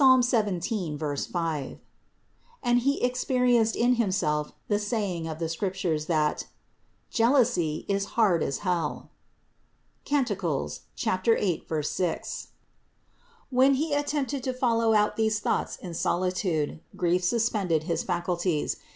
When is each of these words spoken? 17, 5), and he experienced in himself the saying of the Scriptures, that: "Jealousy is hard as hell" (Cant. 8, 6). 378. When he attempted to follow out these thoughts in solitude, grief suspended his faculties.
17, 0.19 0.97
5), 0.97 1.77
and 2.63 2.79
he 2.79 3.03
experienced 3.03 3.75
in 3.75 3.97
himself 4.01 4.51
the 4.67 4.79
saying 4.79 5.27
of 5.27 5.37
the 5.37 5.47
Scriptures, 5.47 6.07
that: 6.07 6.47
"Jealousy 7.11 7.85
is 7.87 8.05
hard 8.17 8.41
as 8.41 8.57
hell" 8.65 9.11
(Cant. 10.03 10.31
8, 10.31 10.37
6). 10.41 10.79
378. 10.97 12.47
When 13.51 13.75
he 13.75 13.93
attempted 13.93 14.41
to 14.43 14.53
follow 14.53 14.95
out 14.95 15.17
these 15.17 15.39
thoughts 15.39 15.75
in 15.75 15.93
solitude, 15.93 16.79
grief 16.95 17.23
suspended 17.23 17.83
his 17.83 18.01
faculties. 18.01 18.77